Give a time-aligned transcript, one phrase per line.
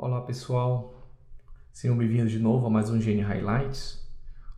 [0.00, 0.94] Olá pessoal,
[1.72, 4.00] sejam bem-vindos de novo a mais um Gene Highlights.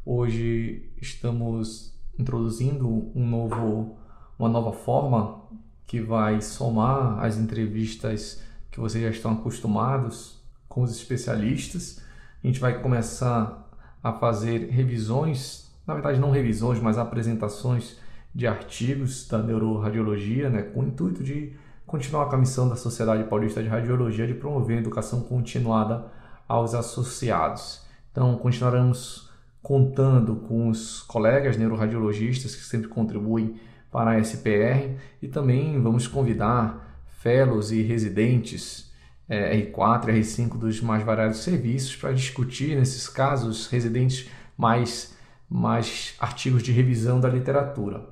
[0.05, 3.97] Hoje estamos introduzindo um novo,
[4.39, 5.49] uma nova forma
[5.87, 12.05] que vai somar as entrevistas que vocês já estão acostumados com os especialistas.
[12.45, 13.67] A gente vai começar
[14.03, 17.97] a fazer revisões, na verdade não revisões, mas apresentações
[18.35, 21.57] de artigos da neuroradiologia, né, com o intuito de
[21.91, 26.07] continuar com a missão da Sociedade Paulista de Radiologia de promover a educação continuada
[26.47, 27.83] aos associados.
[28.13, 29.29] Então, continuaremos
[29.61, 33.57] contando com os colegas neuroradiologistas que sempre contribuem
[33.91, 38.93] para a SPR e também vamos convidar fellows e residentes
[39.29, 45.17] é, R4 e R5 dos mais variados serviços para discutir, nesses casos, residentes mais,
[45.49, 48.09] mais artigos de revisão da literatura.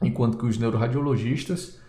[0.00, 1.81] Enquanto que os neuroradiologistas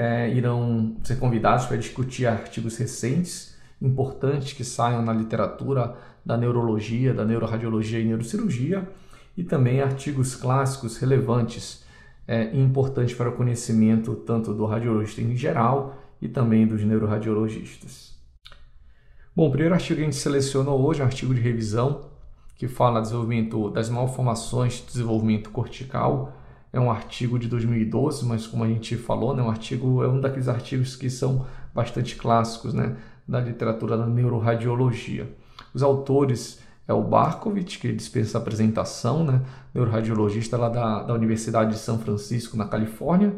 [0.00, 7.12] é, irão ser convidados para discutir artigos recentes, importantes que saiam na literatura da neurologia,
[7.12, 8.88] da neuroradiologia e neurocirurgia,
[9.36, 11.84] e também artigos clássicos relevantes
[12.26, 18.18] é, e importantes para o conhecimento tanto do radiologista em geral e também dos neuroradiologistas.
[19.36, 22.08] Bom, o primeiro artigo que a gente selecionou hoje é um artigo de revisão
[22.56, 26.39] que fala do desenvolvimento das malformações de desenvolvimento cortical
[26.72, 30.20] é um artigo de 2012, mas como a gente falou, né, um artigo é um
[30.20, 32.96] daqueles artigos que são bastante clássicos né,
[33.26, 35.32] da literatura da neuroradiologia.
[35.74, 39.42] Os autores é o Barkovich, que dispensa apresentação, né,
[39.74, 43.34] neuroradiologista lá da, da Universidade de São Francisco, na Califórnia,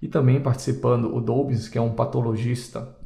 [0.00, 2.96] e também participando o Dobbins, que é um patologista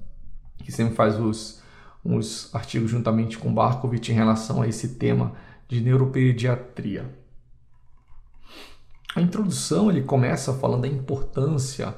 [0.59, 1.63] que sempre faz os,
[2.05, 5.33] os artigos juntamente com Barkovich em relação a esse tema
[5.69, 7.09] de neuropediatria.
[9.19, 11.93] A introdução ele começa falando da importância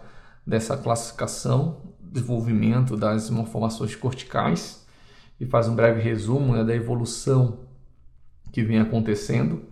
[0.47, 4.87] dessa classificação, desenvolvimento das malformações corticais
[5.39, 7.59] e faz um breve resumo né, da evolução
[8.51, 9.65] que vem acontecendo.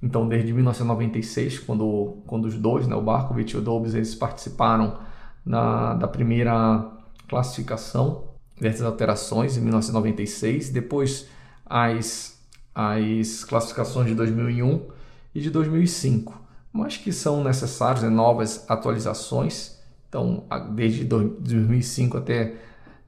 [0.00, 5.00] Então, desde 1996, quando, quando os dois, né, o Barkovich e o Dobbs, eles participaram
[5.44, 6.92] na, da primeira
[7.26, 8.22] classificação
[8.60, 11.26] dessas alterações em 1996, depois
[11.66, 12.40] as,
[12.72, 14.86] as classificações de 2001
[15.34, 16.43] e de 2005
[16.74, 19.78] mas que são necessárias né, novas atualizações.
[20.08, 20.42] Então,
[20.74, 22.54] desde 2005 até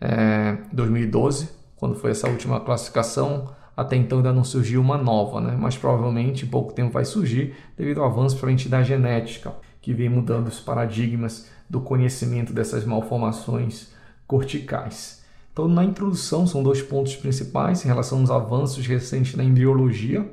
[0.00, 5.56] é, 2012, quando foi essa última classificação, até então ainda não surgiu uma nova, né?
[5.59, 9.53] mas provavelmente em pouco tempo vai surgir devido ao avanço frente da genética,
[9.83, 13.88] que vem mudando os paradigmas do conhecimento dessas malformações
[14.28, 15.25] corticais.
[15.53, 20.25] Então, na introdução, são dois pontos principais em relação aos avanços recentes na embriologia,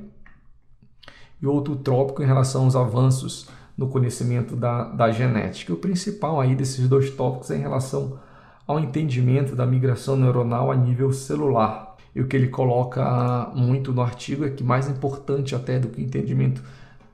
[1.43, 5.73] e outro tópico em relação aos avanços no conhecimento da, da genética.
[5.73, 8.17] O principal aí desses dois tópicos é em relação
[8.65, 11.97] ao entendimento da migração neuronal a nível celular.
[12.15, 15.99] E o que ele coloca muito no artigo é que mais importante até do que
[15.99, 16.63] o entendimento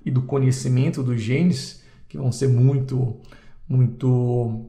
[0.06, 3.18] e do conhecimento dos genes, que vão ser muito,
[3.68, 4.64] muito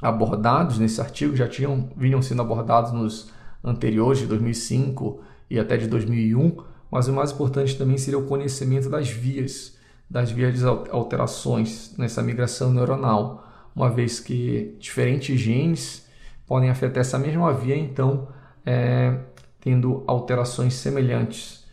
[0.00, 3.30] abordados nesse artigo, já tinham vinham sendo abordados nos
[3.62, 5.20] anteriores de 2005
[5.50, 9.76] e até de 2001, mas o mais importante também seria o conhecimento das vias,
[10.08, 16.06] das vias de alterações nessa migração neuronal, uma vez que diferentes genes
[16.46, 18.28] podem afetar essa mesma via, então
[18.66, 19.16] é,
[19.60, 21.64] tendo alterações semelhantes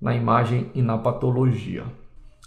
[0.00, 1.84] na imagem e na patologia.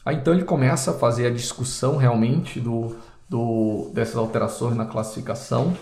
[0.05, 2.95] Aí então ele começa a fazer a discussão realmente do,
[3.29, 5.75] do, dessas alterações na classificação.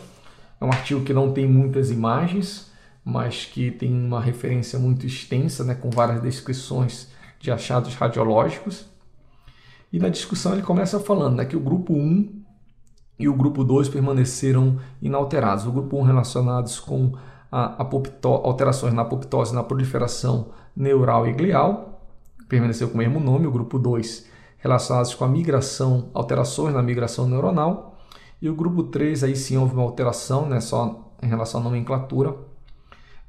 [0.60, 2.72] É um artigo que não tem muitas imagens,
[3.06, 7.08] mas que tem uma referência muito extensa, né, com várias descrições
[7.40, 8.88] de achados radiológicos.
[9.94, 12.44] E na discussão ele começa falando né, que o grupo 1
[13.20, 15.68] e o grupo 2 permaneceram inalterados.
[15.68, 17.14] O grupo 1 relacionados com
[17.52, 17.78] a
[18.44, 22.02] alterações na apoptose na proliferação neural e glial,
[22.50, 23.46] permaneceu com o mesmo nome.
[23.46, 24.28] O grupo 2
[24.58, 28.00] relacionados com a migração, alterações na migração neuronal.
[28.42, 32.36] E o grupo 3, aí sim houve uma alteração, né, só em relação à nomenclatura,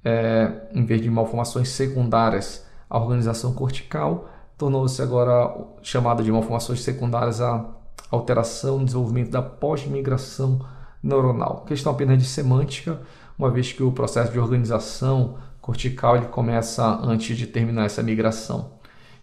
[0.06, 7.40] é, em vez de malformações secundárias à organização cortical, tornou-se agora chamada de malformações secundárias
[7.40, 7.66] a
[8.08, 10.64] alteração, desenvolvimento da pós-migração
[11.02, 11.64] neuronal.
[11.66, 13.00] Questão apenas de semântica,
[13.36, 18.70] uma vez que o processo de organização cortical ele começa antes de terminar essa migração.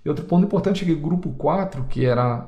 [0.04, 2.46] E outro ponto importante é que o grupo 4, que era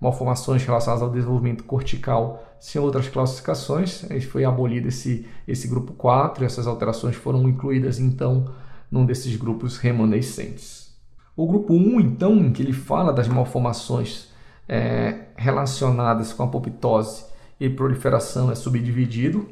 [0.00, 4.04] malformações relacionadas ao desenvolvimento cortical sem outras classificações.
[4.30, 8.52] Foi abolido esse, esse grupo 4 e essas alterações foram incluídas então
[8.90, 10.94] num desses grupos remanescentes.
[11.36, 14.28] O grupo 1, então, em que ele fala das malformações
[14.68, 17.24] é, relacionadas com apoptose
[17.60, 19.46] e proliferação, é subdividido.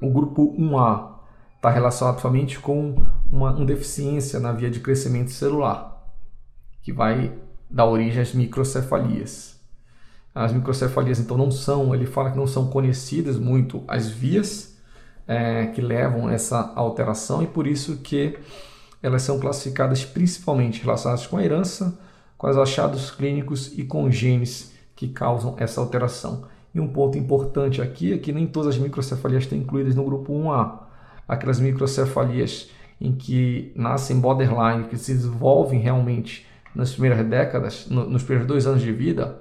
[0.00, 1.16] O grupo 1A
[1.56, 2.94] está está relacionado somente com
[3.30, 6.00] uma, uma deficiência na via de crescimento celular,
[6.82, 7.36] que vai
[7.68, 9.55] dar origem às microcefalias.
[10.36, 14.76] As microcefalias, então, não são, ele fala que não são conhecidas muito as vias
[15.26, 18.38] é, que levam essa alteração e por isso que
[19.02, 21.98] elas são classificadas principalmente relacionadas com a herança,
[22.36, 26.44] com os achados clínicos e com genes que causam essa alteração.
[26.74, 30.34] E um ponto importante aqui é que nem todas as microcefalias estão incluídas no grupo
[30.34, 30.80] 1A.
[31.26, 32.68] Aquelas microcefalias
[33.00, 38.66] em que nascem borderline, que se desenvolvem realmente nas primeiras décadas, no, nos primeiros dois
[38.66, 39.40] anos de vida,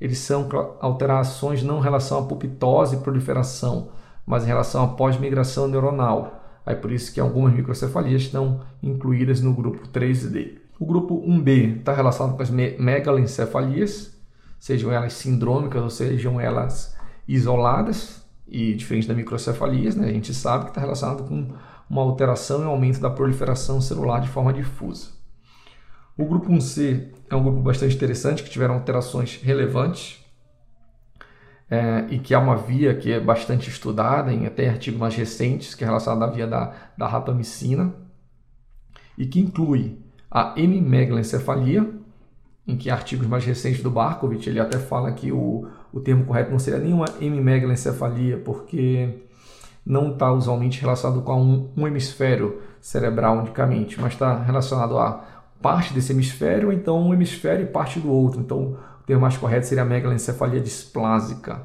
[0.00, 0.48] eles são
[0.80, 3.90] alterações não em relação à apoptose e proliferação,
[4.24, 6.42] mas em relação à pós-migração neuronal.
[6.64, 10.58] Aí por isso que algumas microcefalias estão incluídas no grupo 3D.
[10.78, 14.16] O grupo 1B está relacionado com as megalencefalias,
[14.58, 16.96] sejam elas sindrômicas ou sejam elas
[17.28, 21.54] isoladas, e diferente da microcefalias, né, a gente sabe que está relacionado com
[21.88, 25.19] uma alteração e aumento da proliferação celular de forma difusa.
[26.20, 30.22] O grupo 1C é um grupo bastante interessante, que tiveram alterações relevantes
[31.70, 35.74] é, e que é uma via que é bastante estudada em até artigos mais recentes,
[35.74, 37.94] que é relacionada à via da, da rapamicina,
[39.16, 39.98] e que inclui
[40.30, 41.90] a hemimegalencefalia,
[42.66, 46.50] em que artigos mais recentes do Barkovich, ele até fala que o, o termo correto
[46.50, 49.22] não seria nenhuma hemimegalencefalia, porque
[49.86, 55.92] não está usualmente relacionado com um, um hemisfério cerebral unicamente, mas está relacionado a parte
[55.92, 58.40] desse hemisfério, ou então um hemisfério e parte do outro.
[58.40, 61.62] Então, o termo mais correto seria a megalencefalia displásica.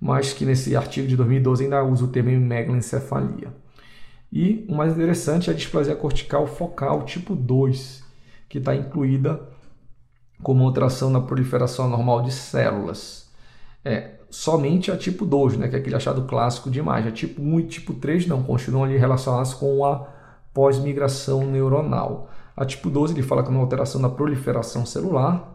[0.00, 3.52] Mas que nesse artigo de 2012 ainda usa o termo megalencefalia.
[4.30, 8.02] E o mais interessante é a displasia cortical focal tipo 2,
[8.48, 9.40] que está incluída
[10.42, 13.30] como alteração na proliferação normal de células.
[13.84, 17.08] É, somente a tipo 2, né, que é aquele achado clássico de imagem.
[17.08, 20.06] A tipo 1 e tipo 3 não, continuam ali relacionados com a
[20.52, 22.28] pós-migração neuronal.
[22.56, 25.54] A tipo 12 ele fala que é uma alteração na proliferação celular,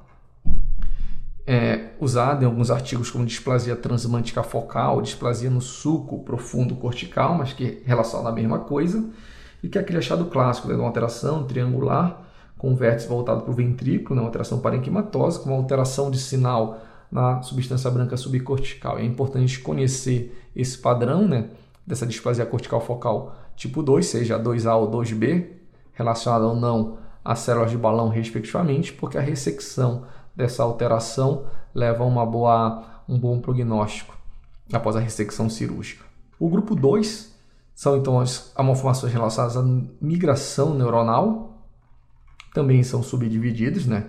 [1.47, 7.53] é, usada em alguns artigos como displasia transmântica focal, displasia no suco profundo cortical, mas
[7.53, 9.09] que relaciona a mesma coisa,
[9.63, 12.21] e que é aquele achado clássico né, de uma alteração triangular
[12.55, 16.81] com vértice voltado para o ventrículo, né, uma alteração parenquimatosa, com uma alteração de sinal
[17.11, 18.99] na substância branca subcortical.
[18.99, 21.49] É importante conhecer esse padrão né,
[21.87, 25.58] dessa displasia cortical focal tipo 2, seja 2A ou 2B,
[25.99, 30.05] relacionada ou não às células de balão, respectivamente, porque a ressecção
[30.35, 34.17] dessa alteração leva a uma boa, um bom prognóstico
[34.73, 36.05] após a ressecção cirúrgica.
[36.39, 37.35] O grupo 2
[37.75, 39.63] são então as malformações relacionadas à
[40.01, 41.57] migração neuronal,
[42.53, 44.07] também são subdivididos, né?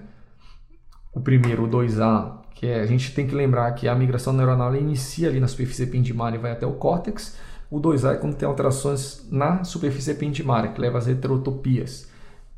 [1.13, 4.75] O primeiro, o 2A, que é, a gente tem que lembrar que a migração neuronal
[4.77, 7.37] inicia ali na superfície ependimária e vai até o córtex,
[7.71, 12.11] o 2A é quando tem alterações na superfície ependimária, que leva às heterotopias,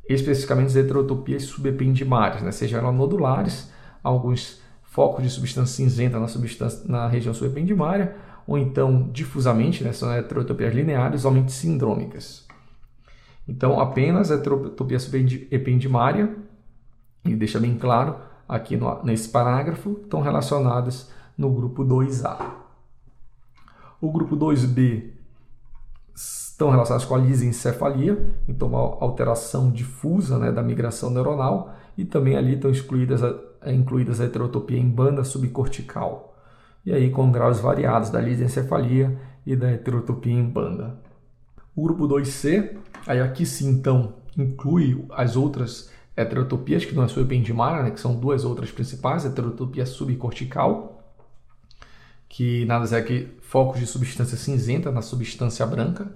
[0.09, 2.51] especificamente as heterotopias subependimárias, né?
[2.51, 3.71] sejam elas nodulares,
[4.03, 8.17] alguns focos de substância cinzenta na, substância, na região subependimária,
[8.47, 9.93] ou então difusamente, né?
[9.93, 12.47] são heterotopias lineares, somente sindrômicas.
[13.47, 16.35] Então, apenas a heterotopia subependimária,
[17.25, 18.17] e deixa bem claro
[18.49, 22.62] aqui no, nesse parágrafo, estão relacionadas no grupo 2A.
[24.03, 25.13] O grupo 2B
[26.13, 32.37] estão relacionados com a lisencefalia, então uma alteração difusa né, da migração neuronal, e também
[32.37, 36.37] ali estão excluídas a, é incluídas a heterotopia em banda subcortical,
[36.85, 39.17] e aí com graus variados da lisencefalia
[39.47, 40.99] e da heterotopia em banda.
[41.77, 47.85] O grupo 2C, aí aqui sim então inclui as outras heterotopias que não é subependimária,
[47.85, 50.92] né, que são duas outras principais, heterotopia subcortical,
[52.33, 56.11] que nada mais é que focos de substância cinzenta na substância branca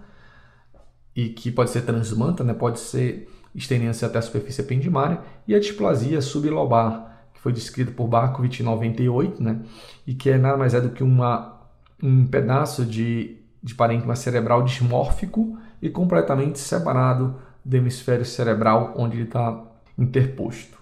[1.14, 2.54] e que pode ser transmanta, né?
[2.54, 8.08] pode ser estendendo-se até a superfície ependimária, e a displasia sublobar, que foi descrita por
[8.08, 9.60] Barkovich em 98, né?
[10.06, 11.60] e que é nada mais é do que uma,
[12.02, 19.24] um pedaço de, de parênquima cerebral dismórfico e completamente separado do hemisfério cerebral onde ele
[19.24, 19.62] está
[19.98, 20.78] interposto.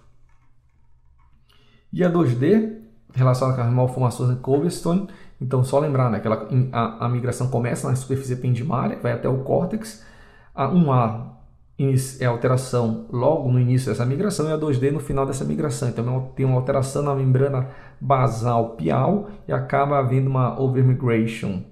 [1.93, 2.84] E a 2D,
[3.15, 5.09] relacionada com as malformações em Covestone,
[5.41, 9.29] então, só lembrar né, que ela, a, a migração começa na superfície ependimária, vai até
[9.29, 10.05] o córtex.
[10.55, 11.35] A 1A
[12.21, 15.89] é a alteração logo no início dessa migração e a 2D no final dessa migração.
[15.89, 17.69] Então, tem uma alteração na membrana
[18.01, 21.63] basal pial e acaba havendo uma overmigration.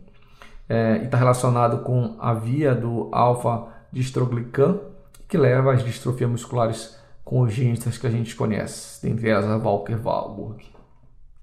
[0.69, 4.81] É, e está relacionado com a via do alfa-distroglican,
[5.29, 10.82] que leva às distrofias musculares congênitas que a gente conhece, dentre elas a Walker-Walburg.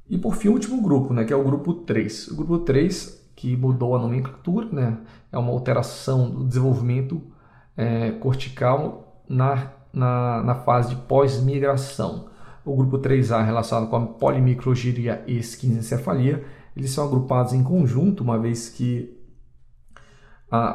[0.09, 2.29] E por fim, o último grupo, né, que é o grupo 3.
[2.29, 4.97] O grupo 3, que mudou a nomenclatura, né?
[5.31, 7.21] É uma alteração do desenvolvimento
[7.77, 12.27] é, cortical na, na, na fase de pós-migração.
[12.65, 16.43] O grupo 3A relacionado com a polimicrogiria e esquisencefalia,
[16.75, 19.17] eles são agrupados em conjunto, uma vez que
[20.51, 20.73] a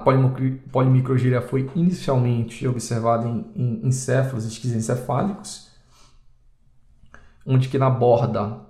[0.72, 5.70] polimicrogiria foi inicialmente observada em, em encéfalos esquizencefálicos,
[7.44, 8.60] onde que na borda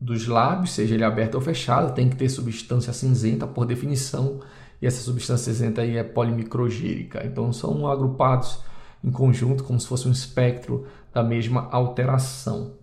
[0.00, 4.40] dos lábios, seja ele aberto ou fechado, tem que ter substância cinzenta por definição,
[4.80, 7.26] e essa substância cinzenta aí é polimicrogírica.
[7.26, 8.60] Então são agrupados
[9.02, 12.74] em conjunto como se fosse um espectro da mesma alteração.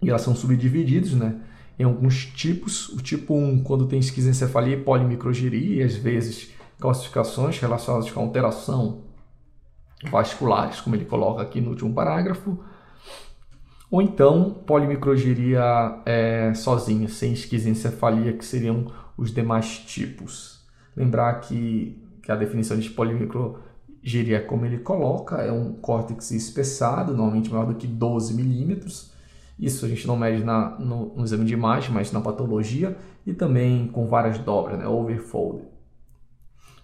[0.00, 1.40] E elas são subdivididos, né?
[1.78, 6.50] Em alguns tipos, o tipo 1, quando tem esquizencefalia e polimicrogiria, e às vezes
[6.80, 9.02] classificações relacionadas com alteração
[10.10, 12.58] vasculares, como ele coloca aqui no último parágrafo,
[13.90, 20.66] ou então polimicrogiria é, sozinha, sem esquizencefalia, que seriam os demais tipos.
[20.94, 27.50] Lembrar que, que a definição de polimicrogiria, como ele coloca, é um córtex espessado, normalmente
[27.50, 29.12] maior do que 12 milímetros.
[29.58, 33.32] Isso a gente não mede na, no, no, exame de imagem, mas na patologia, e
[33.32, 35.64] também com várias dobras, né, overfold.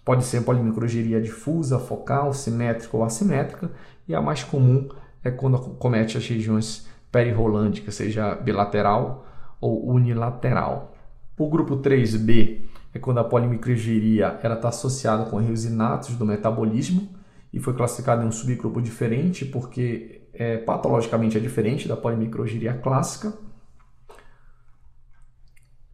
[0.03, 3.71] Pode ser polimicrogiria difusa, focal, simétrica ou assimétrica,
[4.07, 4.89] e a mais comum
[5.23, 9.25] é quando comete as regiões perirrolândica, seja bilateral
[9.61, 10.93] ou unilateral.
[11.37, 12.59] O grupo 3B
[12.93, 17.07] é quando a polimicrogiria está associada com erros inatos do metabolismo
[17.53, 23.33] e foi classificado em um subgrupo diferente porque é, patologicamente é diferente da polimicrogiria clássica.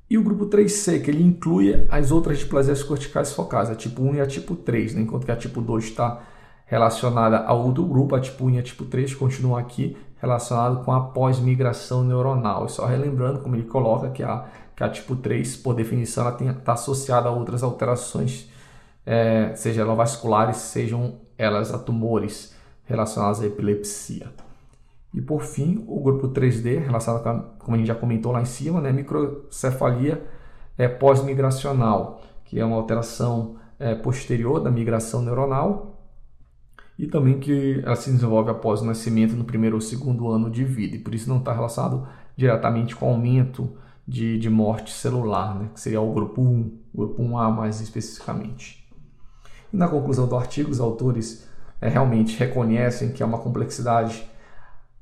[0.09, 4.15] E o grupo 3C, que ele inclui as outras displasias corticais focais, a tipo 1
[4.15, 5.01] e a tipo 3, né?
[5.01, 6.23] enquanto que a tipo 2 está
[6.65, 10.91] relacionada ao outro grupo, a tipo 1 e a tipo 3 continuam aqui relacionado com
[10.93, 12.65] a pós-migração neuronal.
[12.65, 16.51] E só relembrando, como ele coloca, que a, que a tipo 3, por definição, ela
[16.51, 18.47] está associada a outras alterações,
[19.03, 24.31] é, seja elas vasculares, sejam elas a tumores relacionados à epilepsia.
[25.13, 28.41] E por fim, o grupo 3D, relacionado com, a, como a gente já comentou lá
[28.41, 30.23] em cima, né, microcefalia
[30.77, 35.90] é, pós-migracional, que é uma alteração é, posterior da migração neuronal
[37.01, 40.63] e também que ela se desenvolve após o nascimento no primeiro ou segundo ano de
[40.63, 43.75] vida, e por isso não está relacionado diretamente com o aumento
[44.07, 45.69] de, de morte celular, né?
[45.73, 48.87] que seria o grupo 1, grupo 1A mais especificamente.
[49.73, 51.47] E na conclusão do artigo, os autores
[51.81, 54.23] é, realmente reconhecem que é uma complexidade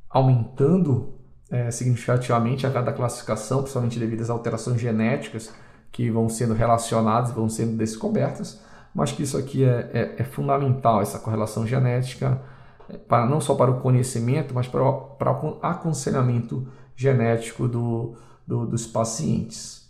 [0.09, 1.15] aumentando
[1.51, 5.53] é, significativamente a cada classificação, principalmente devido às alterações genéticas
[5.91, 8.61] que vão sendo relacionadas, vão sendo descobertas,
[8.93, 12.41] mas que isso aqui é, é, é fundamental, essa correlação genética,
[12.89, 18.15] é, para, não só para o conhecimento, mas para o, para o aconselhamento genético do,
[18.45, 19.89] do, dos pacientes.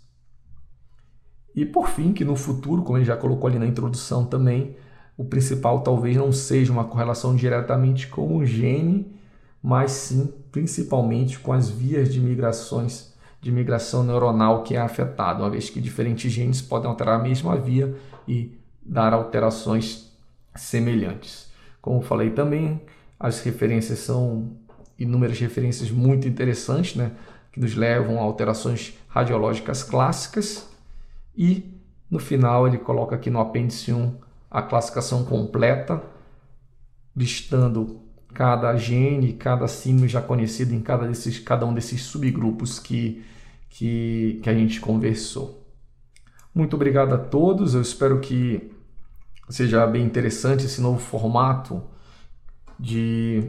[1.55, 4.75] E por fim, que no futuro, como ele já colocou ali na introdução também,
[5.17, 9.13] o principal talvez não seja uma correlação diretamente com o gene,
[9.61, 15.49] mas sim principalmente com as vias de migrações de migração neuronal que é afetada, uma
[15.49, 17.95] vez que diferentes genes podem alterar a mesma via
[18.27, 18.58] e
[18.89, 20.11] dar alterações
[20.55, 21.47] semelhantes.
[21.79, 22.81] Como falei também,
[23.19, 24.57] as referências são
[24.97, 27.11] inúmeras referências muito interessantes, né,
[27.51, 30.67] que nos levam a alterações radiológicas clássicas
[31.37, 31.71] e
[32.09, 34.15] no final ele coloca aqui no apêndice 1
[34.49, 36.01] a classificação completa,
[37.15, 38.01] listando
[38.33, 43.23] cada gene, cada símbolo já conhecido em cada, desses, cada um desses subgrupos que,
[43.69, 45.63] que, que a gente conversou.
[46.53, 48.71] Muito obrigado a todos, eu espero que
[49.49, 51.83] seja bem interessante esse novo formato
[52.79, 53.43] de,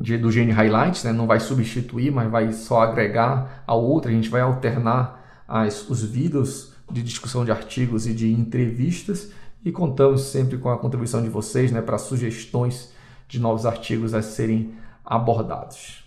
[0.00, 1.12] de do Gene Highlights, né?
[1.12, 6.02] não vai substituir, mas vai só agregar a outra, a gente vai alternar as, os
[6.02, 9.32] vídeos de discussão de artigos e de entrevistas
[9.64, 12.92] e contamos sempre com a contribuição de vocês né, para sugestões
[13.28, 16.05] de novos artigos a serem abordados.